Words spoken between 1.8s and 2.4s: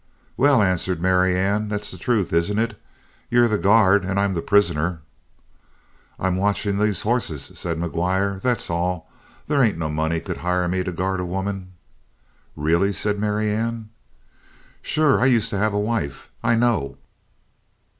the truth,